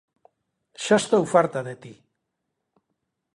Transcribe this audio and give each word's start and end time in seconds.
Xa 0.83 0.95
estou 1.01 1.23
farta 1.33 1.59
de 1.67 1.75
ti! 1.83 1.93